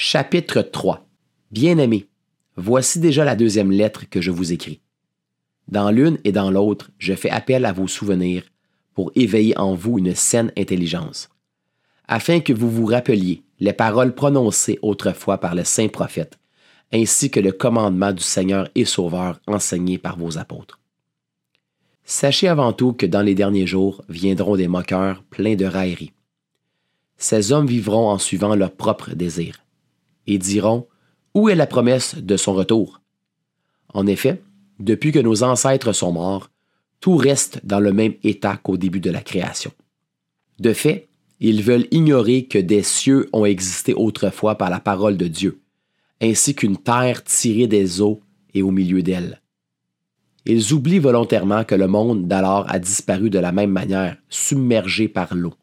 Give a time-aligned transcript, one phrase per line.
[0.00, 1.08] Chapitre 3
[1.50, 2.06] Bien-aimés,
[2.54, 4.80] voici déjà la deuxième lettre que je vous écris.
[5.66, 8.44] Dans l'une et dans l'autre, je fais appel à vos souvenirs
[8.94, 11.30] pour éveiller en vous une saine intelligence,
[12.06, 16.38] afin que vous vous rappeliez les paroles prononcées autrefois par le saint prophète,
[16.92, 20.78] ainsi que le commandement du Seigneur et Sauveur enseigné par vos apôtres.
[22.04, 26.12] Sachez avant tout que dans les derniers jours viendront des moqueurs pleins de railleries.
[27.16, 29.58] Ces hommes vivront en suivant leurs propres désirs
[30.28, 30.86] et diront
[31.34, 33.00] Où est la promesse de son retour?
[33.92, 34.40] En effet,
[34.78, 36.50] depuis que nos ancêtres sont morts,
[37.00, 39.72] tout reste dans le même état qu'au début de la création.
[40.60, 41.08] De fait,
[41.40, 45.60] ils veulent ignorer que des cieux ont existé autrefois par la parole de Dieu,
[46.20, 48.20] ainsi qu'une terre tirée des eaux
[48.54, 49.40] et au milieu d'elle.
[50.44, 55.34] Ils oublient volontairement que le monde d'alors a disparu de la même manière, submergé par
[55.34, 55.54] l'eau.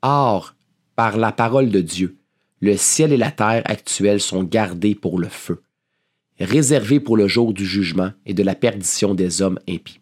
[0.00, 0.54] Or,
[0.96, 2.17] par la parole de Dieu,
[2.60, 5.62] le ciel et la terre actuels sont gardés pour le feu,
[6.40, 10.00] réservés pour le jour du jugement et de la perdition des hommes impies.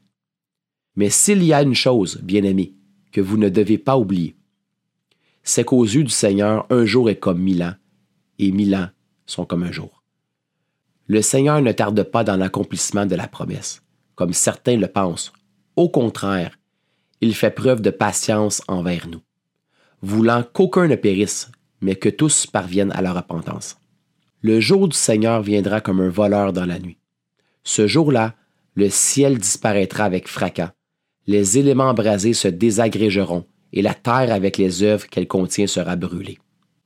[0.95, 2.75] Mais s'il y a une chose, bien-aimés,
[3.13, 4.37] que vous ne devez pas oublier,
[5.43, 7.75] c'est qu'aux yeux du Seigneur, un jour est comme mille ans,
[8.39, 8.89] et mille ans
[9.27, 10.03] sont comme un jour.
[11.07, 13.83] Le Seigneur ne tarde pas dans l'accomplissement de la promesse,
[14.17, 15.33] comme certains le pensent.
[15.77, 16.59] Au contraire,
[17.21, 19.23] il fait preuve de patience envers nous,
[20.03, 21.51] voulant qu'aucun ne périsse,
[21.87, 23.79] mais que tous parviennent à la repentance.
[24.41, 26.99] Le jour du Seigneur viendra comme un voleur dans la nuit.
[27.63, 28.35] Ce jour-là,
[28.75, 30.73] le ciel disparaîtra avec fracas,
[31.29, 36.39] les éléments embrasés se désagrégeront, et la terre avec les œuvres qu'elle contient sera brûlée.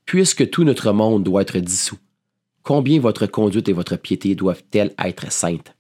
[0.04, 1.98] Puisque tout notre monde doit être dissous,
[2.62, 5.74] combien votre conduite et votre piété doivent-elles être saintes?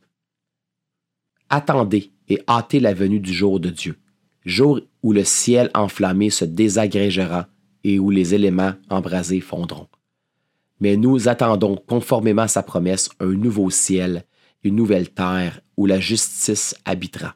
[1.50, 3.98] Attendez et hâtez la venue du jour de Dieu,
[4.46, 7.48] jour où le ciel enflammé se désagrégera
[7.84, 9.88] et où les éléments embrasés fondront.
[10.80, 14.24] Mais nous attendons, conformément à sa promesse, un nouveau ciel,
[14.62, 17.34] une nouvelle terre où la justice habitera.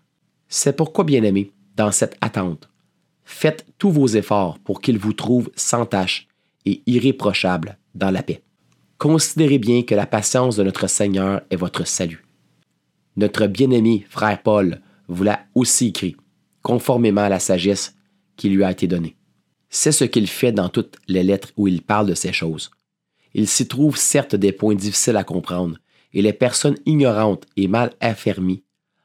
[0.48, 2.68] C'est pourquoi, bien-aimés, dans cette attente,
[3.24, 6.28] faites tous vos efforts pour qu'il vous trouve sans tache
[6.64, 8.42] et irréprochable dans la paix.
[8.98, 12.24] Considérez bien que la patience de notre Seigneur est votre salut.
[13.16, 16.16] Notre bien-aimé frère Paul vous l'a aussi écrit,
[16.62, 17.96] conformément à la sagesse
[18.36, 19.16] qui lui a été donnée.
[19.76, 22.70] C'est ce qu'il fait dans toutes les lettres où il parle de ces choses.
[23.34, 25.78] Il s'y trouve certes des points difficiles à comprendre,
[26.12, 28.62] et les personnes ignorantes et mal affermies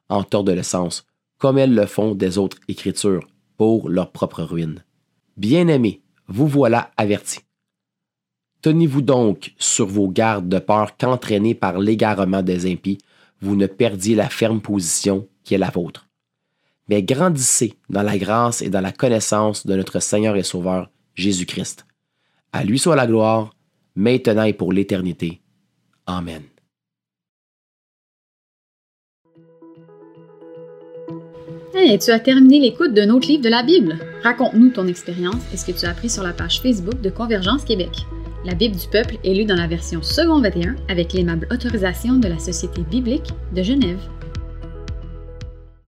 [0.09, 1.07] en tordent le sens,
[1.39, 3.27] comme elles le font des autres écritures,
[3.57, 4.83] pour leur propre ruine.
[5.37, 7.39] Bien-aimés, vous voilà avertis.
[8.61, 12.99] Tenez-vous donc sur vos gardes de peur qu'entraînés par l'égarement des impies,
[13.41, 16.08] vous ne perdiez la ferme position qui est la vôtre
[16.89, 21.85] mais grandissez dans la grâce et dans la connaissance de notre Seigneur et Sauveur Jésus-Christ.
[22.51, 23.55] À lui soit la gloire,
[23.95, 25.41] maintenant et pour l'éternité.
[26.07, 26.41] Amen.
[31.75, 33.99] Hey, tu as terminé l'écoute d'un autre livre de la Bible?
[34.23, 37.63] Raconte-nous ton expérience et ce que tu as appris sur la page Facebook de Convergence
[37.63, 37.91] Québec.
[38.43, 42.27] La Bible du peuple est lue dans la version second 21 avec l'aimable autorisation de
[42.27, 43.99] la Société biblique de Genève.